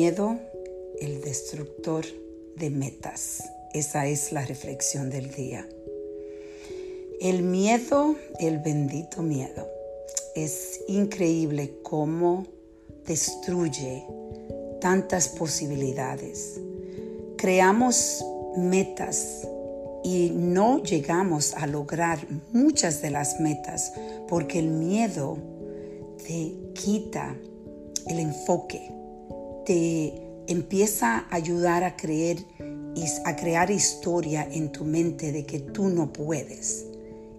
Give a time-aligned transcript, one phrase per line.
[0.00, 0.38] miedo,
[0.98, 2.06] el destructor
[2.56, 3.44] de metas.
[3.74, 5.68] Esa es la reflexión del día.
[7.20, 9.68] El miedo, el bendito miedo,
[10.34, 12.46] es increíble cómo
[13.06, 14.06] destruye
[14.80, 16.58] tantas posibilidades.
[17.36, 18.24] Creamos
[18.56, 19.46] metas
[20.02, 23.92] y no llegamos a lograr muchas de las metas
[24.28, 25.36] porque el miedo
[26.26, 27.36] te quita
[28.06, 28.90] el enfoque,
[29.64, 32.38] te empieza a ayudar a creer
[32.94, 36.86] y a crear historia en tu mente de que tú no puedes.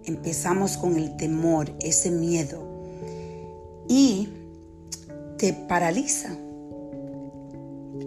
[0.04, 2.66] Empezamos con el temor, ese miedo
[3.88, 4.28] y
[5.36, 6.36] te paraliza.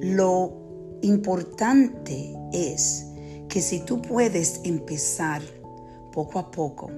[0.02, 0.54] Lo
[1.02, 3.06] importante es
[3.48, 5.42] que si tú puedes empezar
[6.12, 6.90] poco a poco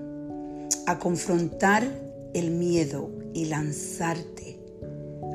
[0.86, 1.84] a confrontar
[2.34, 4.57] el miedo y lanzarte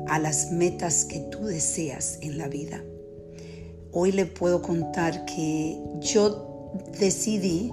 [0.07, 2.83] a las metas que tú deseas en la vida.
[3.91, 7.71] Hoy le puedo contar que yo decidí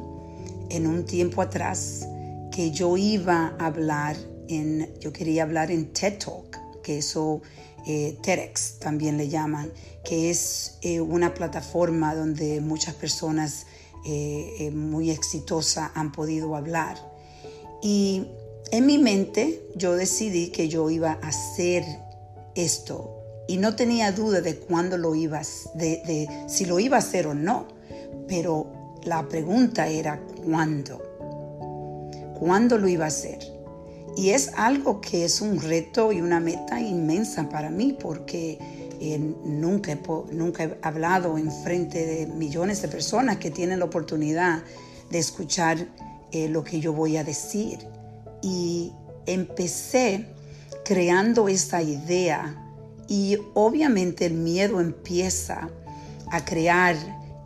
[0.69, 2.07] en un tiempo atrás
[2.53, 4.17] que yo iba a hablar
[4.49, 7.41] en, yo quería hablar en TED Talk, que eso
[7.87, 9.73] eh, TEDx también le llaman,
[10.05, 13.67] que es eh, una plataforma donde muchas personas
[14.05, 16.97] eh, muy exitosas han podido hablar.
[17.83, 18.27] Y
[18.73, 21.85] en mi mente yo decidí que yo iba a hacer
[22.55, 23.17] esto
[23.49, 27.27] y no tenía duda de cuándo lo ibas, de, de si lo iba a hacer
[27.27, 27.67] o no,
[28.29, 28.73] pero
[29.05, 31.03] la pregunta era cuándo.
[32.39, 33.39] ¿Cuándo lo iba a hacer?
[34.17, 38.59] Y es algo que es un reto y una meta inmensa para mí porque
[39.01, 39.99] eh, nunca, he,
[40.33, 44.63] nunca he hablado en frente de millones de personas que tienen la oportunidad
[45.11, 45.87] de escuchar
[46.33, 47.79] eh, lo que yo voy a decir.
[48.43, 48.93] Y
[49.27, 50.27] empecé
[50.91, 52.53] creando esta idea
[53.07, 55.71] y obviamente el miedo empieza
[56.33, 56.97] a crear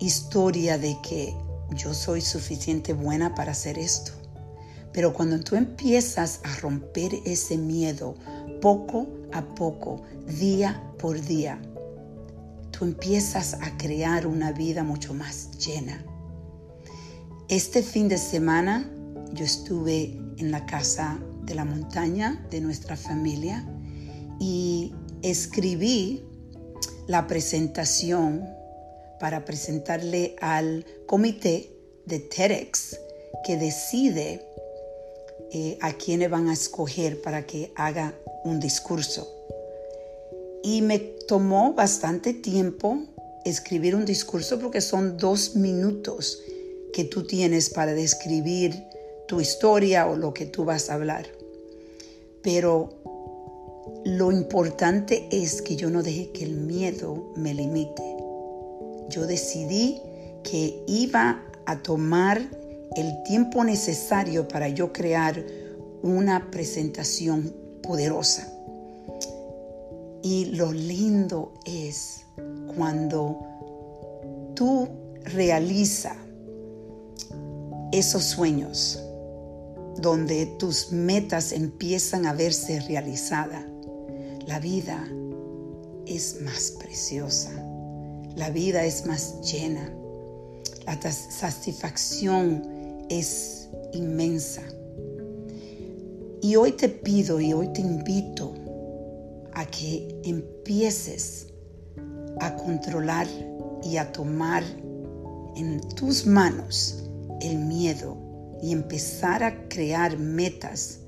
[0.01, 1.35] historia de que
[1.77, 4.13] yo soy suficiente buena para hacer esto
[4.95, 8.15] pero cuando tú empiezas a romper ese miedo
[8.63, 11.61] poco a poco, día por día,
[12.71, 16.03] tú empiezas a crear una vida mucho más llena.
[17.49, 18.89] Este fin de semana
[19.35, 23.67] yo estuve en la casa de la montaña de nuestra familia
[24.41, 26.25] y escribí
[27.07, 28.49] la presentación
[29.21, 31.71] para presentarle al comité
[32.07, 32.99] de TEDx
[33.45, 34.47] que decide
[35.53, 39.29] eh, a quienes van a escoger para que haga un discurso.
[40.63, 42.99] Y me tomó bastante tiempo
[43.45, 46.43] escribir un discurso porque son dos minutos
[46.93, 48.85] que tú tienes para describir
[49.27, 51.27] tu historia o lo que tú vas a hablar.
[52.43, 52.91] Pero
[54.05, 58.03] lo importante es que yo no deje que el miedo me limite.
[59.09, 60.01] Yo decidí
[60.43, 62.43] que iba a tomar
[62.97, 65.43] el tiempo necesario para yo crear
[66.03, 68.51] una presentación poderosa.
[70.23, 72.25] Y lo lindo es
[72.77, 73.39] cuando
[74.55, 74.89] tú
[75.25, 76.17] realizas
[77.93, 79.03] esos sueños,
[79.99, 83.65] donde tus metas empiezan a verse realizadas.
[84.47, 85.09] La vida
[86.07, 87.51] es más preciosa,
[88.37, 89.91] la vida es más llena,
[90.87, 92.63] la satisfacción
[93.09, 94.63] es inmensa.
[96.43, 98.53] Y hoy te pido y hoy te invito
[99.55, 101.47] a que empieces
[102.41, 103.27] a controlar
[103.83, 104.63] y a tomar
[105.57, 107.05] en tus manos
[107.41, 108.24] el miedo
[108.65, 111.01] y empezar a crear metas,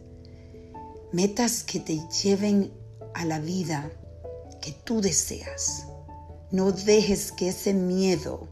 [1.12, 2.72] metas que te lleven
[3.14, 3.90] a la vida
[4.60, 5.86] que tú deseas.
[6.50, 8.48] No dejes que ese miedo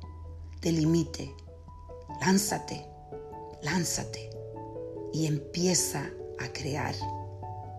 [0.60, 1.31] te limite.
[2.20, 2.94] Lánzate
[3.64, 4.31] lánzate
[5.12, 6.94] y empieza a crear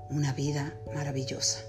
[0.10, 1.64] una vida maravillosa.